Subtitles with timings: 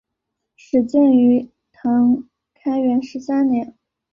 [0.55, 3.75] 始建于唐开元十三年。